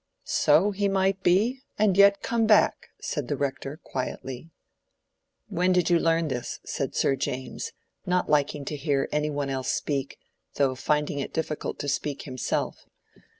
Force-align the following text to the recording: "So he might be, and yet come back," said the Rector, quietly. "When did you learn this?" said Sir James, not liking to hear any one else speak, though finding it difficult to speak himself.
"So 0.25 0.71
he 0.71 0.87
might 0.87 1.21
be, 1.21 1.61
and 1.77 1.95
yet 1.95 2.23
come 2.23 2.47
back," 2.47 2.87
said 2.99 3.27
the 3.27 3.37
Rector, 3.37 3.79
quietly. 3.83 4.49
"When 5.47 5.71
did 5.73 5.91
you 5.91 5.99
learn 5.99 6.27
this?" 6.27 6.59
said 6.65 6.95
Sir 6.95 7.15
James, 7.15 7.71
not 8.03 8.27
liking 8.27 8.65
to 8.65 8.75
hear 8.75 9.07
any 9.11 9.29
one 9.29 9.51
else 9.51 9.71
speak, 9.71 10.17
though 10.55 10.73
finding 10.73 11.19
it 11.19 11.33
difficult 11.35 11.77
to 11.81 11.87
speak 11.87 12.23
himself. 12.23 12.87